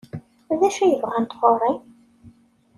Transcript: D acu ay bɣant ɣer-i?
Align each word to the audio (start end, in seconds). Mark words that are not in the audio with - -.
D 0.59 0.61
acu 0.67 0.81
ay 0.83 0.95
bɣant 1.01 1.37
ɣer-i? 1.41 1.73